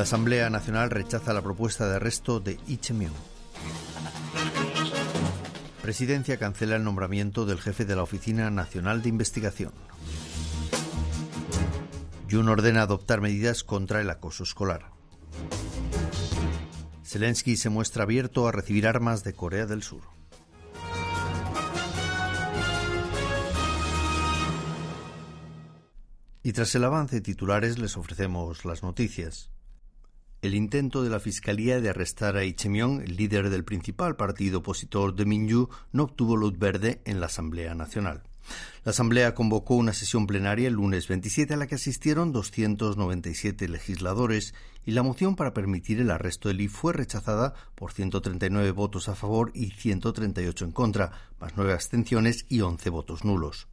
La 0.00 0.04
Asamblea 0.04 0.48
Nacional 0.48 0.88
rechaza 0.88 1.34
la 1.34 1.42
propuesta 1.42 1.86
de 1.86 1.96
arresto 1.96 2.40
de 2.40 2.58
Ichemion. 2.66 3.12
Presidencia 5.82 6.38
cancela 6.38 6.76
el 6.76 6.84
nombramiento 6.84 7.44
del 7.44 7.60
jefe 7.60 7.84
de 7.84 7.96
la 7.96 8.04
Oficina 8.04 8.48
Nacional 8.50 9.02
de 9.02 9.10
Investigación. 9.10 9.74
Jun 12.30 12.48
ordena 12.48 12.80
adoptar 12.80 13.20
medidas 13.20 13.62
contra 13.62 14.00
el 14.00 14.08
acoso 14.08 14.42
escolar. 14.42 14.90
Zelensky 17.04 17.58
se 17.58 17.68
muestra 17.68 18.04
abierto 18.04 18.48
a 18.48 18.52
recibir 18.52 18.86
armas 18.86 19.22
de 19.22 19.34
Corea 19.34 19.66
del 19.66 19.82
Sur. 19.82 20.04
Y 26.42 26.54
tras 26.54 26.74
el 26.74 26.84
avance 26.84 27.16
de 27.16 27.20
titulares 27.20 27.78
les 27.78 27.98
ofrecemos 27.98 28.64
las 28.64 28.82
noticias. 28.82 29.50
El 30.42 30.54
intento 30.54 31.02
de 31.02 31.10
la 31.10 31.20
Fiscalía 31.20 31.82
de 31.82 31.90
arrestar 31.90 32.38
a 32.38 32.44
Ichemion, 32.44 33.04
líder 33.04 33.50
del 33.50 33.62
principal 33.62 34.16
partido 34.16 34.60
opositor 34.60 35.14
de 35.14 35.26
Minyu, 35.26 35.68
no 35.92 36.04
obtuvo 36.04 36.34
luz 36.34 36.58
verde 36.58 37.02
en 37.04 37.20
la 37.20 37.26
Asamblea 37.26 37.74
Nacional. 37.74 38.22
La 38.82 38.90
Asamblea 38.90 39.34
convocó 39.34 39.74
una 39.74 39.92
sesión 39.92 40.26
plenaria 40.26 40.68
el 40.68 40.74
lunes 40.74 41.08
27 41.08 41.52
a 41.52 41.56
la 41.58 41.66
que 41.66 41.74
asistieron 41.74 42.32
297 42.32 43.68
legisladores 43.68 44.54
y 44.86 44.92
la 44.92 45.02
moción 45.02 45.36
para 45.36 45.52
permitir 45.52 46.00
el 46.00 46.10
arresto 46.10 46.48
de 46.48 46.54
Lee 46.54 46.68
fue 46.68 46.94
rechazada 46.94 47.52
por 47.74 47.92
139 47.92 48.70
votos 48.70 49.10
a 49.10 49.14
favor 49.14 49.52
y 49.54 49.72
138 49.72 50.64
en 50.64 50.72
contra, 50.72 51.12
más 51.38 51.52
nueve 51.54 51.74
abstenciones 51.74 52.46
y 52.48 52.62
11 52.62 52.88
votos 52.88 53.26
nulos. 53.26 53.68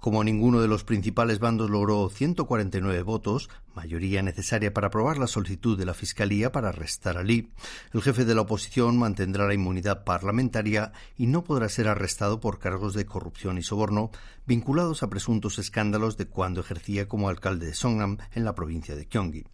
Como 0.00 0.22
ninguno 0.22 0.60
de 0.60 0.68
los 0.68 0.84
principales 0.84 1.40
bandos 1.40 1.70
logró 1.70 2.08
149 2.08 3.02
votos, 3.02 3.50
mayoría 3.74 4.22
necesaria 4.22 4.72
para 4.72 4.86
aprobar 4.86 5.18
la 5.18 5.26
solicitud 5.26 5.76
de 5.76 5.86
la 5.86 5.92
Fiscalía 5.92 6.52
para 6.52 6.68
arrestar 6.68 7.18
a 7.18 7.24
Lee, 7.24 7.50
el 7.92 8.02
jefe 8.02 8.24
de 8.24 8.36
la 8.36 8.42
oposición 8.42 8.96
mantendrá 8.96 9.48
la 9.48 9.54
inmunidad 9.54 10.04
parlamentaria 10.04 10.92
y 11.16 11.26
no 11.26 11.42
podrá 11.42 11.68
ser 11.68 11.88
arrestado 11.88 12.38
por 12.38 12.60
cargos 12.60 12.94
de 12.94 13.06
corrupción 13.06 13.58
y 13.58 13.62
soborno 13.64 14.12
vinculados 14.46 15.02
a 15.02 15.10
presuntos 15.10 15.58
escándalos 15.58 16.16
de 16.16 16.26
cuando 16.26 16.60
ejercía 16.60 17.08
como 17.08 17.28
alcalde 17.28 17.66
de 17.66 17.74
Songnam 17.74 18.18
en 18.32 18.44
la 18.44 18.54
provincia 18.54 18.94
de 18.94 19.06
Gyeonggi. 19.06 19.46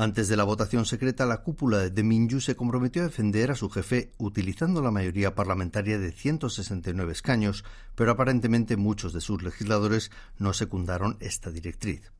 Antes 0.00 0.28
de 0.28 0.36
la 0.36 0.44
votación 0.44 0.86
secreta, 0.86 1.26
la 1.26 1.42
cúpula 1.42 1.90
de 1.90 2.02
Minju 2.04 2.40
se 2.40 2.54
comprometió 2.54 3.02
a 3.02 3.06
defender 3.06 3.50
a 3.50 3.56
su 3.56 3.68
jefe 3.68 4.12
utilizando 4.16 4.80
la 4.80 4.92
mayoría 4.92 5.34
parlamentaria 5.34 5.98
de 5.98 6.12
169 6.12 7.10
escaños, 7.10 7.64
pero 7.96 8.12
aparentemente 8.12 8.76
muchos 8.76 9.12
de 9.12 9.20
sus 9.20 9.42
legisladores 9.42 10.12
no 10.38 10.52
secundaron 10.52 11.16
esta 11.18 11.50
directriz. 11.50 12.12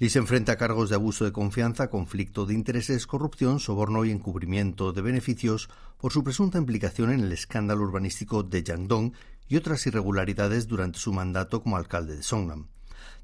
Lee 0.00 0.10
se 0.10 0.18
enfrenta 0.18 0.50
a 0.50 0.56
cargos 0.56 0.88
de 0.90 0.96
abuso 0.96 1.24
de 1.24 1.30
confianza, 1.30 1.90
conflicto 1.90 2.44
de 2.44 2.54
intereses, 2.54 3.06
corrupción, 3.06 3.60
soborno 3.60 4.04
y 4.04 4.10
encubrimiento 4.10 4.92
de 4.92 5.02
beneficios 5.02 5.68
por 5.98 6.12
su 6.12 6.24
presunta 6.24 6.58
implicación 6.58 7.12
en 7.12 7.20
el 7.20 7.30
escándalo 7.30 7.84
urbanístico 7.84 8.42
de 8.42 8.64
Yangdong 8.64 9.12
y 9.48 9.54
otras 9.54 9.86
irregularidades 9.86 10.66
durante 10.66 10.98
su 10.98 11.12
mandato 11.12 11.62
como 11.62 11.76
alcalde 11.76 12.16
de 12.16 12.24
Songnam. 12.24 12.66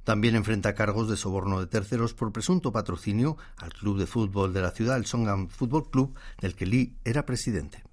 También 0.05 0.37
enfrenta 0.37 0.75
cargos 0.75 1.09
de 1.09 1.16
soborno 1.16 1.61
de 1.61 1.66
terceros 1.66 2.15
por 2.15 2.33
presunto 2.33 2.72
patrocinio 2.72 3.37
al 3.56 3.72
club 3.72 3.99
de 3.99 4.06
fútbol 4.06 4.53
de 4.53 4.62
la 4.62 4.71
ciudad, 4.71 4.97
el 4.97 5.06
Songham 5.06 5.49
Football 5.49 5.91
Club, 5.91 6.15
del 6.41 6.55
que 6.55 6.66
Lee 6.66 6.97
era 7.05 7.27
presidente. 7.27 7.84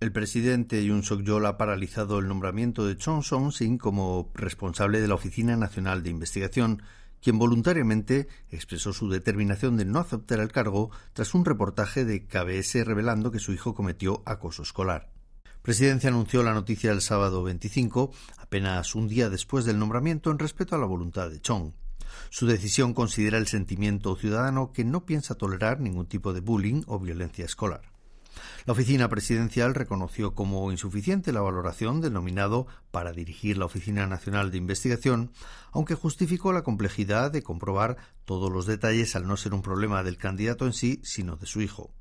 El 0.00 0.12
presidente 0.12 0.82
Yoon 0.82 1.02
Suk-yeol 1.02 1.44
ha 1.44 1.58
paralizado 1.58 2.20
el 2.20 2.26
nombramiento 2.26 2.86
de 2.86 2.96
Chong 2.96 3.22
Song-sin 3.22 3.76
como 3.76 4.30
responsable 4.34 4.98
de 4.98 5.08
la 5.08 5.14
Oficina 5.14 5.56
Nacional 5.56 6.02
de 6.02 6.08
Investigación, 6.08 6.82
quien 7.20 7.38
voluntariamente 7.38 8.26
expresó 8.48 8.94
su 8.94 9.10
determinación 9.10 9.76
de 9.76 9.84
no 9.84 9.98
aceptar 9.98 10.40
el 10.40 10.52
cargo 10.52 10.90
tras 11.12 11.34
un 11.34 11.44
reportaje 11.44 12.06
de 12.06 12.26
KBS 12.26 12.82
revelando 12.86 13.30
que 13.30 13.40
su 13.40 13.52
hijo 13.52 13.74
cometió 13.74 14.22
acoso 14.24 14.62
escolar. 14.62 15.10
Presidencia 15.62 16.08
anunció 16.08 16.42
la 16.42 16.54
noticia 16.54 16.90
el 16.90 17.02
sábado 17.02 17.42
25, 17.42 18.10
apenas 18.38 18.94
un 18.94 19.08
día 19.08 19.28
después 19.28 19.66
del 19.66 19.78
nombramiento, 19.78 20.30
en 20.30 20.38
respeto 20.38 20.74
a 20.74 20.78
la 20.78 20.86
voluntad 20.86 21.28
de 21.28 21.38
Chong. 21.42 21.72
Su 22.30 22.46
decisión 22.46 22.94
considera 22.94 23.36
el 23.36 23.46
sentimiento 23.46 24.16
ciudadano 24.16 24.72
que 24.72 24.84
no 24.84 25.04
piensa 25.04 25.34
tolerar 25.34 25.78
ningún 25.78 26.06
tipo 26.06 26.32
de 26.32 26.40
bullying 26.40 26.82
o 26.86 26.98
violencia 26.98 27.44
escolar. 27.44 27.82
La 28.64 28.72
oficina 28.72 29.10
presidencial 29.10 29.74
reconoció 29.74 30.34
como 30.34 30.72
insuficiente 30.72 31.30
la 31.30 31.42
valoración 31.42 32.00
del 32.00 32.14
nominado 32.14 32.66
para 32.90 33.12
dirigir 33.12 33.58
la 33.58 33.66
Oficina 33.66 34.06
Nacional 34.06 34.50
de 34.50 34.56
Investigación, 34.56 35.30
aunque 35.72 35.94
justificó 35.94 36.54
la 36.54 36.62
complejidad 36.62 37.30
de 37.30 37.42
comprobar 37.42 37.98
todos 38.24 38.50
los 38.50 38.64
detalles 38.64 39.14
al 39.14 39.26
no 39.26 39.36
ser 39.36 39.52
un 39.52 39.60
problema 39.60 40.02
del 40.02 40.16
candidato 40.16 40.64
en 40.64 40.72
sí, 40.72 41.00
sino 41.04 41.36
de 41.36 41.46
su 41.46 41.60
hijo. 41.60 41.92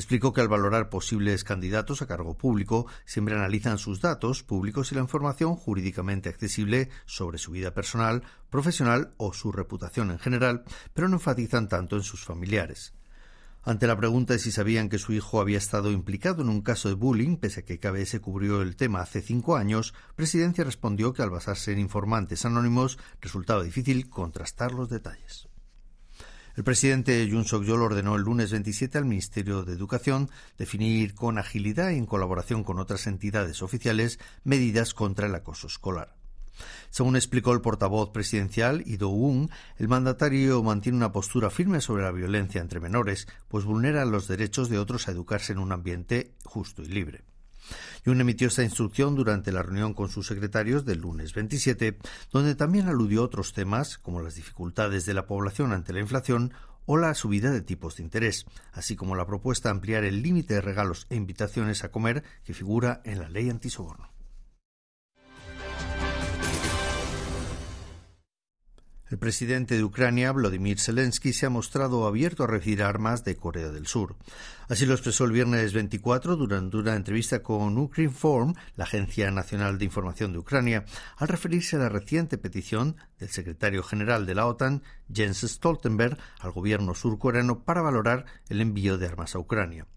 Explicó 0.00 0.32
que 0.32 0.40
al 0.40 0.48
valorar 0.48 0.88
posibles 0.88 1.44
candidatos 1.44 2.00
a 2.00 2.06
cargo 2.06 2.32
público 2.32 2.86
siempre 3.04 3.34
analizan 3.34 3.76
sus 3.76 4.00
datos 4.00 4.42
públicos 4.42 4.90
y 4.90 4.94
la 4.94 5.02
información 5.02 5.56
jurídicamente 5.56 6.30
accesible 6.30 6.88
sobre 7.04 7.36
su 7.36 7.50
vida 7.50 7.74
personal, 7.74 8.22
profesional 8.48 9.12
o 9.18 9.34
su 9.34 9.52
reputación 9.52 10.10
en 10.10 10.18
general, 10.18 10.64
pero 10.94 11.06
no 11.06 11.16
enfatizan 11.16 11.68
tanto 11.68 11.96
en 11.96 12.02
sus 12.02 12.24
familiares. 12.24 12.94
Ante 13.62 13.86
la 13.86 13.94
pregunta 13.94 14.32
de 14.32 14.38
si 14.38 14.50
sabían 14.52 14.88
que 14.88 14.98
su 14.98 15.12
hijo 15.12 15.38
había 15.38 15.58
estado 15.58 15.90
implicado 15.90 16.40
en 16.40 16.48
un 16.48 16.62
caso 16.62 16.88
de 16.88 16.94
bullying, 16.94 17.36
pese 17.36 17.60
a 17.60 17.64
que 17.66 17.78
KBS 17.78 18.20
cubrió 18.20 18.62
el 18.62 18.76
tema 18.76 19.02
hace 19.02 19.20
cinco 19.20 19.56
años, 19.56 19.92
Presidencia 20.16 20.64
respondió 20.64 21.12
que 21.12 21.20
al 21.20 21.28
basarse 21.28 21.72
en 21.72 21.78
informantes 21.78 22.46
anónimos 22.46 22.98
resultaba 23.20 23.62
difícil 23.62 24.08
contrastar 24.08 24.72
los 24.72 24.88
detalles. 24.88 25.50
El 26.56 26.64
presidente 26.64 27.26
Yoon 27.26 27.44
Suk-yeol 27.44 27.82
ordenó 27.82 28.16
el 28.16 28.22
lunes 28.22 28.50
27 28.50 28.98
al 28.98 29.04
Ministerio 29.04 29.62
de 29.62 29.72
Educación 29.72 30.30
definir 30.58 31.14
con 31.14 31.38
agilidad 31.38 31.90
y 31.90 31.98
en 31.98 32.06
colaboración 32.06 32.64
con 32.64 32.78
otras 32.78 33.06
entidades 33.06 33.62
oficiales 33.62 34.18
medidas 34.42 34.92
contra 34.92 35.26
el 35.26 35.34
acoso 35.34 35.68
escolar. 35.68 36.16
Según 36.90 37.16
explicó 37.16 37.52
el 37.52 37.60
portavoz 37.60 38.10
presidencial, 38.10 38.82
Ido 38.86 39.08
Woon, 39.08 39.48
el 39.78 39.88
mandatario 39.88 40.62
mantiene 40.62 40.98
una 40.98 41.12
postura 41.12 41.50
firme 41.50 41.80
sobre 41.80 42.02
la 42.02 42.10
violencia 42.10 42.60
entre 42.60 42.80
menores, 42.80 43.28
pues 43.48 43.64
vulnera 43.64 44.04
los 44.04 44.28
derechos 44.28 44.68
de 44.68 44.78
otros 44.78 45.08
a 45.08 45.12
educarse 45.12 45.52
en 45.52 45.58
un 45.60 45.72
ambiente 45.72 46.34
justo 46.44 46.82
y 46.82 46.86
libre. 46.86 47.29
Yun 48.04 48.20
emitió 48.20 48.48
esta 48.48 48.62
instrucción 48.62 49.14
durante 49.14 49.52
la 49.52 49.62
reunión 49.62 49.94
con 49.94 50.08
sus 50.08 50.26
secretarios 50.26 50.84
del 50.84 51.00
lunes 51.00 51.34
27, 51.34 51.98
donde 52.32 52.54
también 52.54 52.88
aludió 52.88 53.22
otros 53.22 53.52
temas 53.52 53.98
como 53.98 54.22
las 54.22 54.34
dificultades 54.34 55.06
de 55.06 55.14
la 55.14 55.26
población 55.26 55.72
ante 55.72 55.92
la 55.92 56.00
inflación 56.00 56.52
o 56.86 56.96
la 56.96 57.14
subida 57.14 57.50
de 57.50 57.60
tipos 57.60 57.96
de 57.96 58.02
interés, 58.02 58.46
así 58.72 58.96
como 58.96 59.14
la 59.14 59.26
propuesta 59.26 59.68
de 59.68 59.76
ampliar 59.76 60.04
el 60.04 60.22
límite 60.22 60.54
de 60.54 60.60
regalos 60.60 61.06
e 61.10 61.16
invitaciones 61.16 61.84
a 61.84 61.90
comer 61.90 62.24
que 62.44 62.54
figura 62.54 63.00
en 63.04 63.20
la 63.20 63.28
ley 63.28 63.48
antisoborno. 63.48 64.10
El 69.10 69.18
presidente 69.18 69.76
de 69.76 69.82
Ucrania, 69.82 70.30
Vladimir 70.30 70.78
Zelensky, 70.78 71.32
se 71.32 71.44
ha 71.44 71.50
mostrado 71.50 72.06
abierto 72.06 72.44
a 72.44 72.46
recibir 72.46 72.80
armas 72.84 73.24
de 73.24 73.34
Corea 73.34 73.70
del 73.70 73.88
Sur. 73.88 74.14
Así 74.68 74.86
lo 74.86 74.94
expresó 74.94 75.24
el 75.24 75.32
viernes 75.32 75.72
24 75.72 76.36
durante 76.36 76.76
una 76.76 76.94
entrevista 76.94 77.42
con 77.42 77.76
Ukrinform, 77.76 78.54
la 78.76 78.84
Agencia 78.84 79.28
Nacional 79.32 79.78
de 79.78 79.86
Información 79.86 80.32
de 80.32 80.38
Ucrania, 80.38 80.84
al 81.16 81.26
referirse 81.26 81.74
a 81.74 81.80
la 81.80 81.88
reciente 81.88 82.38
petición 82.38 82.98
del 83.18 83.30
secretario 83.30 83.82
general 83.82 84.26
de 84.26 84.36
la 84.36 84.46
OTAN, 84.46 84.84
Jens 85.12 85.40
Stoltenberg, 85.40 86.16
al 86.38 86.52
gobierno 86.52 86.94
surcoreano 86.94 87.64
para 87.64 87.82
valorar 87.82 88.26
el 88.48 88.60
envío 88.60 88.96
de 88.96 89.08
armas 89.08 89.34
a 89.34 89.40
Ucrania. 89.40 89.88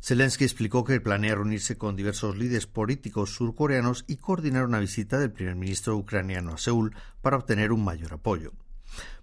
Zelensky 0.00 0.44
explicó 0.44 0.84
que 0.84 1.00
planea 1.00 1.34
reunirse 1.34 1.76
con 1.76 1.96
diversos 1.96 2.36
líderes 2.36 2.66
políticos 2.66 3.34
surcoreanos 3.34 4.04
y 4.06 4.16
coordinar 4.16 4.64
una 4.64 4.80
visita 4.80 5.18
del 5.18 5.32
primer 5.32 5.56
ministro 5.56 5.96
ucraniano 5.96 6.54
a 6.54 6.58
Seúl 6.58 6.94
para 7.20 7.36
obtener 7.36 7.72
un 7.72 7.84
mayor 7.84 8.14
apoyo. 8.14 8.52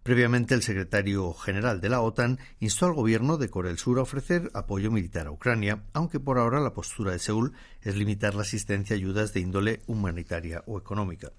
Previamente, 0.04 0.54
el 0.54 0.62
secretario 0.62 1.34
general 1.34 1.82
de 1.82 1.90
la 1.90 2.02
OTAN 2.02 2.40
instó 2.60 2.86
al 2.86 2.94
gobierno 2.94 3.38
de 3.38 3.50
Corea 3.50 3.70
del 3.70 3.80
Sur 3.80 3.98
a 3.98 4.04
ofrecer 4.04 4.52
apoyo 4.54 4.92
militar 4.92 5.26
a 5.26 5.32
Ucrania, 5.32 5.84
aunque 5.94 6.20
por 6.20 6.38
ahora 6.38 6.60
la 6.60 6.74
postura 6.74 7.12
de 7.12 7.20
Seúl 7.20 7.54
es 7.82 7.96
limitar 7.96 8.36
la 8.36 8.44
asistencia 8.44 8.96
a 8.96 8.98
ayudas 8.98 9.34
de 9.34 9.40
índole 9.40 9.82
humanitaria 9.88 10.64
o 10.68 10.78
económica. 10.78 11.32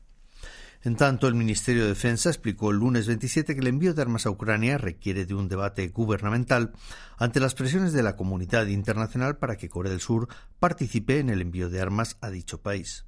En 0.86 0.94
tanto, 0.94 1.26
el 1.26 1.34
Ministerio 1.34 1.82
de 1.82 1.88
Defensa 1.88 2.28
explicó 2.28 2.70
el 2.70 2.76
lunes 2.76 3.08
27 3.08 3.54
que 3.54 3.60
el 3.60 3.66
envío 3.66 3.92
de 3.92 4.02
armas 4.02 4.24
a 4.24 4.30
Ucrania 4.30 4.78
requiere 4.78 5.26
de 5.26 5.34
un 5.34 5.48
debate 5.48 5.88
gubernamental 5.88 6.74
ante 7.18 7.40
las 7.40 7.56
presiones 7.56 7.92
de 7.92 8.04
la 8.04 8.14
comunidad 8.14 8.66
internacional 8.66 9.36
para 9.36 9.56
que 9.56 9.68
Corea 9.68 9.90
del 9.90 10.00
Sur 10.00 10.28
participe 10.60 11.18
en 11.18 11.28
el 11.28 11.40
envío 11.40 11.70
de 11.70 11.80
armas 11.80 12.18
a 12.20 12.30
dicho 12.30 12.62
país. 12.62 13.04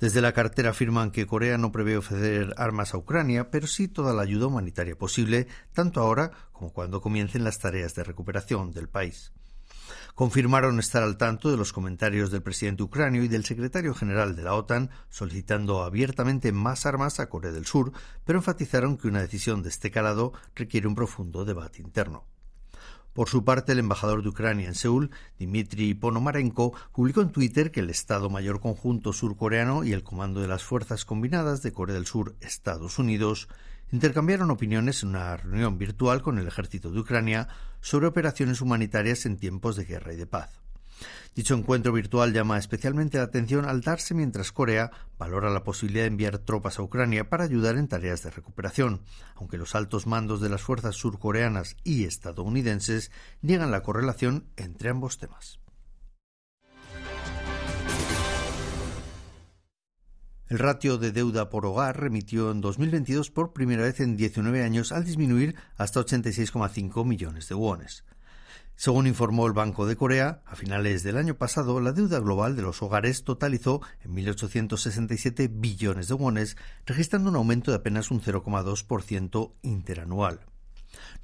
Desde 0.00 0.22
la 0.22 0.32
cartera 0.32 0.70
afirman 0.70 1.10
que 1.10 1.26
Corea 1.26 1.58
no 1.58 1.72
prevé 1.72 1.98
ofrecer 1.98 2.54
armas 2.56 2.94
a 2.94 2.96
Ucrania, 2.96 3.50
pero 3.50 3.66
sí 3.66 3.86
toda 3.86 4.14
la 4.14 4.22
ayuda 4.22 4.46
humanitaria 4.46 4.96
posible, 4.96 5.46
tanto 5.74 6.00
ahora 6.00 6.30
como 6.52 6.72
cuando 6.72 7.02
comiencen 7.02 7.44
las 7.44 7.58
tareas 7.58 7.94
de 7.94 8.04
recuperación 8.04 8.72
del 8.72 8.88
país 8.88 9.34
confirmaron 10.14 10.78
estar 10.78 11.02
al 11.02 11.16
tanto 11.16 11.50
de 11.50 11.56
los 11.56 11.72
comentarios 11.72 12.30
del 12.30 12.42
presidente 12.42 12.82
ucranio 12.82 13.24
y 13.24 13.28
del 13.28 13.44
secretario 13.44 13.94
general 13.94 14.36
de 14.36 14.42
la 14.42 14.54
OTAN 14.54 14.90
solicitando 15.10 15.82
abiertamente 15.82 16.52
más 16.52 16.86
armas 16.86 17.20
a 17.20 17.28
Corea 17.28 17.52
del 17.52 17.66
Sur, 17.66 17.92
pero 18.24 18.38
enfatizaron 18.38 18.96
que 18.96 19.08
una 19.08 19.20
decisión 19.20 19.62
de 19.62 19.68
este 19.68 19.90
calado 19.90 20.32
requiere 20.54 20.88
un 20.88 20.94
profundo 20.94 21.44
debate 21.44 21.82
interno. 21.82 22.24
Por 23.14 23.28
su 23.28 23.44
parte, 23.44 23.70
el 23.70 23.78
embajador 23.78 24.24
de 24.24 24.28
Ucrania 24.28 24.66
en 24.66 24.74
Seúl, 24.74 25.12
Dmitry 25.38 25.94
Ponomarenko, 25.94 26.74
publicó 26.92 27.20
en 27.20 27.30
Twitter 27.30 27.70
que 27.70 27.78
el 27.78 27.90
Estado 27.90 28.28
Mayor 28.28 28.60
Conjunto 28.60 29.12
Surcoreano 29.12 29.84
y 29.84 29.92
el 29.92 30.02
Comando 30.02 30.40
de 30.40 30.48
las 30.48 30.64
Fuerzas 30.64 31.04
Combinadas 31.04 31.62
de 31.62 31.72
Corea 31.72 31.94
del 31.94 32.06
Sur, 32.06 32.34
Estados 32.40 32.98
Unidos, 32.98 33.48
intercambiaron 33.94 34.50
opiniones 34.50 35.04
en 35.04 35.10
una 35.10 35.36
reunión 35.36 35.78
virtual 35.78 36.20
con 36.20 36.40
el 36.40 36.48
ejército 36.48 36.90
de 36.90 36.98
Ucrania 36.98 37.46
sobre 37.80 38.08
operaciones 38.08 38.60
humanitarias 38.60 39.24
en 39.24 39.36
tiempos 39.36 39.76
de 39.76 39.84
guerra 39.84 40.12
y 40.12 40.16
de 40.16 40.26
paz. 40.26 40.50
Dicho 41.36 41.54
encuentro 41.54 41.92
virtual 41.92 42.32
llama 42.32 42.58
especialmente 42.58 43.18
la 43.18 43.24
atención 43.24 43.66
al 43.66 43.82
darse 43.82 44.12
mientras 44.12 44.50
Corea 44.50 44.90
valora 45.16 45.48
la 45.48 45.62
posibilidad 45.62 46.02
de 46.02 46.08
enviar 46.08 46.38
tropas 46.38 46.80
a 46.80 46.82
Ucrania 46.82 47.28
para 47.28 47.44
ayudar 47.44 47.76
en 47.76 47.86
tareas 47.86 48.24
de 48.24 48.30
recuperación, 48.30 49.02
aunque 49.36 49.58
los 49.58 49.76
altos 49.76 50.08
mandos 50.08 50.40
de 50.40 50.48
las 50.48 50.62
fuerzas 50.62 50.96
surcoreanas 50.96 51.76
y 51.84 52.02
estadounidenses 52.02 53.12
niegan 53.42 53.70
la 53.70 53.84
correlación 53.84 54.48
entre 54.56 54.90
ambos 54.90 55.18
temas. 55.18 55.60
El 60.54 60.60
ratio 60.60 60.98
de 60.98 61.10
deuda 61.10 61.50
por 61.50 61.66
hogar 61.66 61.98
remitió 61.98 62.52
en 62.52 62.60
2022 62.60 63.32
por 63.32 63.52
primera 63.52 63.82
vez 63.82 63.98
en 63.98 64.16
19 64.16 64.62
años 64.62 64.92
al 64.92 65.04
disminuir 65.04 65.56
hasta 65.76 65.98
86,5 65.98 67.04
millones 67.04 67.48
de 67.48 67.56
wones. 67.56 68.04
Según 68.76 69.08
informó 69.08 69.48
el 69.48 69.52
Banco 69.52 69.84
de 69.84 69.96
Corea, 69.96 70.42
a 70.46 70.54
finales 70.54 71.02
del 71.02 71.16
año 71.16 71.34
pasado 71.34 71.80
la 71.80 71.90
deuda 71.90 72.20
global 72.20 72.54
de 72.54 72.62
los 72.62 72.80
hogares 72.82 73.24
totalizó 73.24 73.80
en 74.04 74.14
1.867 74.14 75.50
billones 75.52 76.06
de 76.06 76.14
wones, 76.14 76.56
registrando 76.86 77.30
un 77.30 77.36
aumento 77.36 77.72
de 77.72 77.78
apenas 77.78 78.12
un 78.12 78.22
0,2% 78.22 79.54
interanual. 79.62 80.46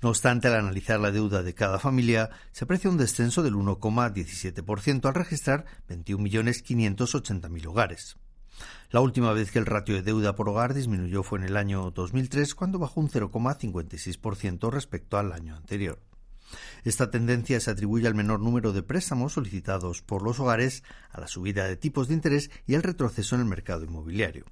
No 0.02 0.08
obstante, 0.08 0.48
al 0.48 0.56
analizar 0.56 0.98
la 0.98 1.12
deuda 1.12 1.44
de 1.44 1.54
cada 1.54 1.78
familia, 1.78 2.30
se 2.50 2.64
aprecia 2.64 2.90
un 2.90 2.98
descenso 2.98 3.44
del 3.44 3.54
1,17% 3.54 5.06
al 5.06 5.14
registrar 5.14 5.66
21.580.000 5.88 7.66
hogares. 7.66 8.16
La 8.90 9.00
última 9.00 9.32
vez 9.32 9.50
que 9.50 9.58
el 9.58 9.66
ratio 9.66 9.94
de 9.94 10.02
deuda 10.02 10.34
por 10.34 10.48
hogar 10.48 10.74
disminuyó 10.74 11.22
fue 11.22 11.38
en 11.38 11.44
el 11.44 11.56
año 11.56 11.90
2003, 11.90 12.54
cuando 12.54 12.78
bajó 12.78 13.00
un 13.00 13.08
0,56% 13.08 14.70
respecto 14.70 15.18
al 15.18 15.32
año 15.32 15.56
anterior. 15.56 16.00
Esta 16.84 17.10
tendencia 17.10 17.58
se 17.60 17.70
atribuye 17.70 18.06
al 18.06 18.14
menor 18.14 18.40
número 18.40 18.72
de 18.72 18.82
préstamos 18.82 19.34
solicitados 19.34 20.00
por 20.02 20.22
los 20.22 20.40
hogares, 20.40 20.82
a 21.10 21.20
la 21.20 21.28
subida 21.28 21.66
de 21.66 21.76
tipos 21.76 22.08
de 22.08 22.14
interés 22.14 22.50
y 22.66 22.74
al 22.74 22.82
retroceso 22.82 23.34
en 23.34 23.42
el 23.42 23.46
mercado 23.46 23.84
inmobiliario. 23.84 24.46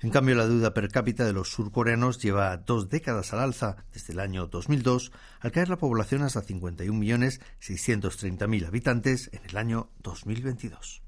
En 0.00 0.10
cambio, 0.10 0.34
la 0.34 0.48
deuda 0.48 0.74
per 0.74 0.90
cápita 0.90 1.24
de 1.24 1.32
los 1.32 1.50
surcoreanos 1.50 2.18
lleva 2.18 2.56
dos 2.56 2.88
décadas 2.88 3.32
al 3.32 3.38
alza 3.40 3.76
desde 3.92 4.12
el 4.12 4.18
año 4.20 4.48
2002, 4.48 5.12
al 5.40 5.52
caer 5.52 5.68
la 5.68 5.78
población 5.78 6.22
hasta 6.22 6.42
51.630.000 6.42 8.66
habitantes 8.66 9.30
en 9.32 9.42
el 9.48 9.56
año 9.56 9.88
2022. 10.02 11.02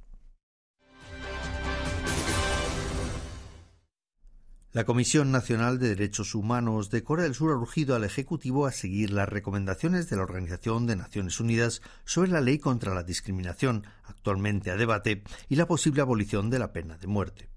La 4.74 4.84
Comisión 4.84 5.30
Nacional 5.32 5.78
de 5.78 5.90
Derechos 5.90 6.34
Humanos 6.34 6.88
de 6.88 7.04
Corea 7.04 7.24
del 7.24 7.34
Sur 7.34 7.52
ha 7.52 7.56
urgido 7.56 7.94
al 7.94 8.04
Ejecutivo 8.04 8.64
a 8.64 8.72
seguir 8.72 9.10
las 9.10 9.28
recomendaciones 9.28 10.08
de 10.08 10.16
la 10.16 10.22
Organización 10.22 10.86
de 10.86 10.96
Naciones 10.96 11.40
Unidas 11.40 11.82
sobre 12.06 12.30
la 12.30 12.40
ley 12.40 12.58
contra 12.58 12.94
la 12.94 13.02
discriminación, 13.02 13.86
actualmente 14.04 14.70
a 14.70 14.76
debate, 14.76 15.24
y 15.50 15.56
la 15.56 15.66
posible 15.66 16.00
abolición 16.00 16.48
de 16.48 16.58
la 16.58 16.72
pena 16.72 16.96
de 16.96 17.06
muerte. 17.06 17.50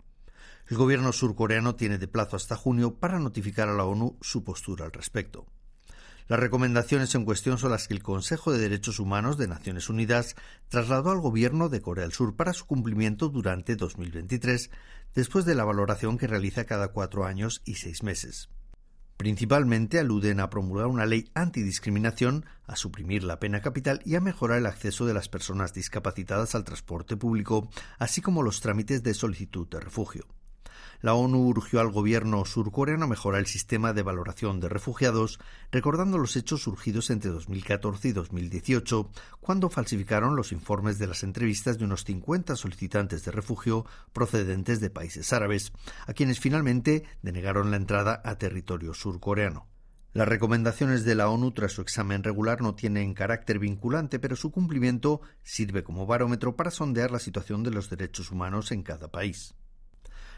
El 0.67 0.75
gobierno 0.75 1.13
surcoreano 1.13 1.75
tiene 1.75 1.99
de 1.99 2.09
plazo 2.09 2.35
hasta 2.35 2.57
junio 2.57 2.95
para 2.95 3.17
notificar 3.17 3.69
a 3.69 3.73
la 3.73 3.85
ONU 3.85 4.17
su 4.19 4.43
postura 4.43 4.83
al 4.83 4.91
respecto. 4.91 5.45
Las 6.27 6.39
recomendaciones 6.39 7.13
en 7.13 7.23
cuestión 7.23 7.59
son 7.59 7.69
las 7.69 7.87
que 7.87 7.93
el 7.93 8.01
Consejo 8.01 8.51
de 8.51 8.57
Derechos 8.57 8.99
Humanos 8.99 9.37
de 9.37 9.47
Naciones 9.47 9.89
Unidas 9.89 10.35
trasladó 10.69 11.11
al 11.11 11.19
gobierno 11.19 11.69
de 11.69 11.81
Corea 11.81 12.03
del 12.03 12.13
Sur 12.13 12.35
para 12.35 12.53
su 12.53 12.65
cumplimiento 12.65 13.29
durante 13.29 13.75
2023, 13.75 14.71
después 15.13 15.45
de 15.45 15.53
la 15.53 15.65
valoración 15.65 16.17
que 16.17 16.25
realiza 16.25 16.65
cada 16.65 16.87
cuatro 16.87 17.25
años 17.25 17.61
y 17.63 17.75
seis 17.75 18.01
meses. 18.01 18.49
Principalmente 19.17 19.99
aluden 19.99 20.39
a 20.39 20.49
promulgar 20.49 20.87
una 20.87 21.05
ley 21.05 21.29
antidiscriminación, 21.35 22.45
a 22.65 22.75
suprimir 22.75 23.23
la 23.23 23.39
pena 23.39 23.61
capital 23.61 24.01
y 24.03 24.15
a 24.15 24.19
mejorar 24.19 24.57
el 24.57 24.65
acceso 24.65 25.05
de 25.05 25.13
las 25.13 25.29
personas 25.29 25.73
discapacitadas 25.73 26.55
al 26.55 26.63
transporte 26.63 27.15
público, 27.15 27.69
así 27.99 28.21
como 28.21 28.41
los 28.41 28.61
trámites 28.61 29.03
de 29.03 29.13
solicitud 29.13 29.67
de 29.67 29.79
refugio 29.79 30.25
la 31.05 31.13
ONU 31.13 31.37
urgió 31.37 31.81
al 31.81 31.91
gobierno 31.91 32.43
surcoreano 32.45 33.05
a 33.05 33.07
mejorar 33.07 33.39
el 33.39 33.45
sistema 33.45 33.93
de 33.93 34.01
valoración 34.01 34.59
de 34.59 34.69
refugiados, 34.69 35.39
recordando 35.71 36.17
los 36.17 36.35
hechos 36.35 36.63
surgidos 36.63 37.11
entre 37.11 37.29
2014 37.29 38.07
y 38.07 38.11
2018, 38.11 39.11
cuando 39.39 39.69
falsificaron 39.69 40.35
los 40.35 40.51
informes 40.51 40.97
de 40.97 41.05
las 41.05 41.21
entrevistas 41.21 41.77
de 41.77 41.85
unos 41.85 42.05
50 42.05 42.55
solicitantes 42.55 43.23
de 43.23 43.31
refugio 43.31 43.85
procedentes 44.13 44.79
de 44.79 44.89
países 44.89 45.31
árabes, 45.31 45.73
a 46.07 46.13
quienes 46.13 46.39
finalmente 46.39 47.03
denegaron 47.21 47.69
la 47.69 47.77
entrada 47.77 48.19
a 48.25 48.39
territorio 48.39 48.95
surcoreano. 48.95 49.67
Las 50.11 50.27
recomendaciones 50.27 51.05
de 51.05 51.13
la 51.13 51.29
ONU 51.29 51.51
tras 51.51 51.73
su 51.73 51.83
examen 51.83 52.23
regular 52.23 52.63
no 52.63 52.73
tienen 52.73 53.13
carácter 53.13 53.59
vinculante, 53.59 54.17
pero 54.17 54.35
su 54.35 54.49
cumplimiento 54.49 55.21
sirve 55.43 55.83
como 55.83 56.07
barómetro 56.07 56.55
para 56.55 56.71
sondear 56.71 57.11
la 57.11 57.19
situación 57.19 57.61
de 57.61 57.69
los 57.69 57.91
derechos 57.91 58.31
humanos 58.31 58.71
en 58.71 58.81
cada 58.81 59.11
país. 59.11 59.53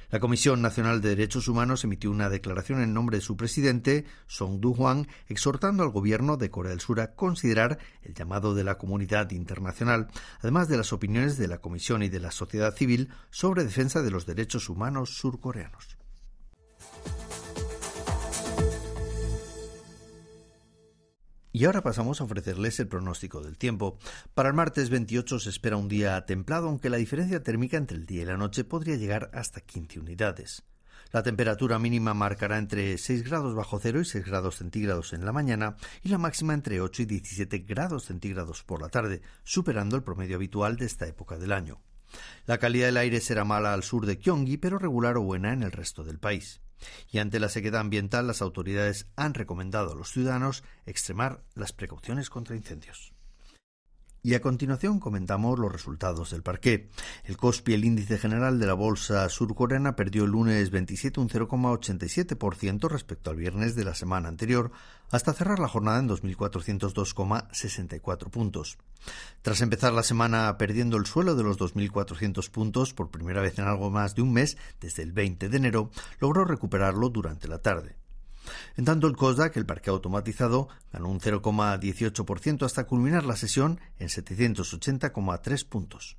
La 0.10 0.22
Comisión 0.22 0.62
Nacional 0.62 1.02
de 1.02 1.10
Derechos 1.10 1.50
Humanos 1.50 1.84
emitió 1.84 2.10
una 2.10 2.30
declaración 2.30 2.82
en 2.82 2.94
nombre 2.94 3.18
de 3.18 3.22
su 3.22 3.36
presidente, 3.36 4.06
Song 4.26 4.62
Du-hwan, 4.62 5.06
exhortando 5.28 5.84
al 5.84 5.90
gobierno 5.90 6.38
de 6.38 6.50
Corea 6.50 6.70
del 6.70 6.80
Sur 6.80 7.02
a 7.02 7.14
considerar 7.14 7.78
el 8.04 8.14
llamado 8.14 8.56
de 8.56 8.64
la 8.64 8.78
comunidad 8.78 9.32
internacional, 9.32 10.08
además 10.40 10.70
de 10.70 10.78
las 10.78 10.94
opiniones 10.94 11.38
de 11.38 11.50
la 11.50 11.58
Comisión 11.58 12.04
y 12.04 12.10
de 12.10 12.22
la 12.22 12.32
sociedad 12.32 12.74
civil 12.74 13.10
sobre 13.32 13.66
defensa 13.66 14.02
de 14.02 14.12
los 14.12 14.26
derechos 14.26 14.70
humanos 14.70 15.18
surcoreanos. 15.18 15.97
Y 21.58 21.66
ahora 21.66 21.82
pasamos 21.82 22.22
a 22.22 22.24
ofrecerles 22.24 22.80
el 22.80 22.88
pronóstico 22.88 23.42
del 23.42 23.58
tiempo. 23.58 23.98
Para 24.36 24.50
el 24.50 24.54
martes 24.54 24.92
28 24.92 25.40
se 25.40 25.50
espera 25.50 25.76
un 25.76 25.88
día 25.88 26.24
templado, 26.28 26.68
aunque 26.68 26.92
la 26.92 26.98
diferencia 26.98 27.42
térmica 27.42 27.78
entre 27.78 27.98
el 27.98 28.06
día 28.06 28.22
y 28.22 28.26
la 28.26 28.38
noche 28.38 28.64
podría 28.64 28.96
llegar 28.96 29.32
hasta 29.34 29.62
15 29.62 30.02
unidades. 30.02 30.66
La 31.12 31.24
temperatura 31.24 31.80
mínima 31.80 32.14
marcará 32.14 32.60
entre 32.60 33.00
6 33.00 33.24
grados 33.24 33.56
bajo 33.56 33.80
cero 33.80 34.00
y 34.00 34.06
6 34.06 34.24
grados 34.24 34.58
centígrados 34.58 35.14
en 35.14 35.26
la 35.26 35.32
mañana 35.32 35.78
y 36.04 36.10
la 36.10 36.20
máxima 36.20 36.54
entre 36.54 36.80
8 36.80 37.02
y 37.02 37.06
17 37.06 37.58
grados 37.58 38.06
centígrados 38.06 38.64
por 38.64 38.80
la 38.80 38.90
tarde, 38.90 39.24
superando 39.44 39.96
el 39.96 40.04
promedio 40.04 40.36
habitual 40.36 40.78
de 40.78 40.86
esta 40.86 41.08
época 41.08 41.40
del 41.40 41.54
año. 41.54 41.82
La 42.46 42.60
calidad 42.60 42.86
del 42.86 42.98
aire 42.98 43.20
será 43.20 43.46
mala 43.46 43.74
al 43.74 43.82
sur 43.82 44.06
de 44.06 44.18
Gyeonggi, 44.18 44.58
pero 44.58 44.78
regular 44.78 45.18
o 45.18 45.24
buena 45.24 45.54
en 45.54 45.64
el 45.64 45.72
resto 45.72 46.04
del 46.04 46.20
país. 46.20 46.62
Y 47.12 47.20
ante 47.20 47.40
la 47.40 47.50
sequedad 47.50 47.82
ambiental, 47.82 48.28
las 48.28 48.42
autoridades 48.42 49.08
han 49.16 49.34
recomendado 49.34 49.92
a 49.92 49.96
los 49.96 50.12
ciudadanos 50.12 50.64
extremar 50.86 51.44
las 51.56 51.74
precauciones 51.74 52.30
contra 52.30 52.56
incendios. 52.56 53.14
Y 54.24 54.34
a 54.34 54.42
continuación 54.42 55.00
comentamos 55.00 55.60
los 55.60 55.72
resultados 55.72 56.32
del 56.32 56.44
parqué. 56.44 56.90
El 57.24 57.38
COSPI, 57.38 57.76
el 57.76 57.86
índice 57.86 58.18
general 58.18 58.60
de 58.60 58.68
la 58.68 58.74
bolsa 58.74 59.30
surcoreana, 59.30 59.96
perdió 59.96 60.26
el 60.26 60.32
lunes 60.32 60.70
27 60.72 61.20
un 61.20 61.30
0,87% 61.30 62.90
respecto 62.90 63.30
al 63.30 63.38
viernes 63.38 63.76
de 63.76 63.86
la 63.86 63.94
semana 63.96 64.28
anterior, 64.28 64.72
hasta 65.12 65.34
cerrar 65.34 65.60
la 65.60 65.70
jornada 65.70 66.00
en 66.00 66.10
2.402,64 66.10 68.30
puntos. 68.30 68.78
Tras 69.42 69.62
empezar 69.62 69.94
la 69.94 70.04
semana 70.04 70.58
perdiendo 70.58 70.98
el 70.98 71.06
suelo 71.06 71.36
de 71.36 71.44
los 71.44 71.58
2.400 71.58 72.50
puntos 72.50 72.94
por 72.94 73.12
primera 73.12 73.42
vez 73.42 73.58
en 73.60 73.66
algo 73.66 73.90
más 73.92 74.16
de 74.16 74.24
un 74.24 74.34
mes, 74.34 74.58
desde 74.82 75.04
el 75.04 75.14
20 75.14 75.48
de 75.50 75.58
enero, 75.58 75.92
logró 76.20 76.44
recuperarlo 76.44 77.10
durante 77.10 77.48
la 77.48 77.60
tarde. 77.60 77.96
En 78.76 78.86
tanto, 78.86 79.08
el 79.08 79.16
COSDAC, 79.16 79.58
el 79.58 79.66
parque 79.66 79.90
automatizado, 79.90 80.70
ganó 80.92 81.10
un 81.10 81.20
0,18% 81.20 82.66
hasta 82.66 82.86
culminar 82.86 83.26
la 83.26 83.36
sesión 83.36 83.80
en 84.00 84.08
780,3 84.10 85.68
puntos. 85.68 86.18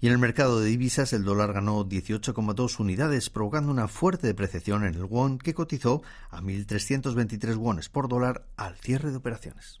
Y 0.00 0.06
en 0.08 0.12
el 0.12 0.18
mercado 0.18 0.60
de 0.60 0.68
divisas 0.68 1.12
el 1.12 1.24
dólar 1.24 1.52
ganó 1.52 1.84
18,2 1.84 2.78
unidades, 2.78 3.30
provocando 3.30 3.70
una 3.70 3.88
fuerte 3.88 4.26
depreciación 4.26 4.84
en 4.84 4.94
el 4.94 5.04
won 5.04 5.38
que 5.38 5.54
cotizó 5.54 6.02
a 6.30 6.40
1.323 6.40 7.56
wones 7.56 7.88
por 7.88 8.08
dólar 8.08 8.46
al 8.56 8.76
cierre 8.76 9.10
de 9.10 9.16
operaciones. 9.16 9.80